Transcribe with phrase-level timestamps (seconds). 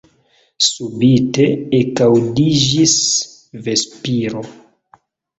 [0.67, 1.43] Subite
[1.79, 2.95] ekaŭdiĝis
[3.67, 4.41] vespiro.